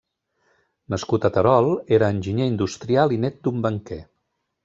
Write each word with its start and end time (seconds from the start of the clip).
Nascut 0.93 1.27
a 1.27 1.31
Terol, 1.35 1.69
era 1.99 2.09
enginyer 2.15 2.49
industrial, 2.53 3.15
i 3.19 3.23
nét 3.27 3.39
d'un 3.45 3.63
banquer. 3.69 4.01